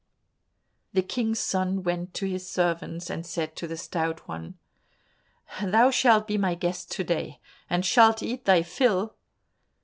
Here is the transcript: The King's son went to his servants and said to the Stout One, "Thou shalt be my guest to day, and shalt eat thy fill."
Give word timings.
The 0.93 1.03
King's 1.03 1.37
son 1.37 1.83
went 1.83 2.15
to 2.15 2.25
his 2.25 2.49
servants 2.49 3.07
and 3.11 3.23
said 3.23 3.55
to 3.55 3.67
the 3.67 3.77
Stout 3.77 4.27
One, 4.27 4.57
"Thou 5.63 5.91
shalt 5.91 6.25
be 6.25 6.39
my 6.39 6.55
guest 6.55 6.89
to 6.93 7.03
day, 7.03 7.39
and 7.69 7.85
shalt 7.85 8.23
eat 8.23 8.45
thy 8.45 8.63
fill." 8.63 9.13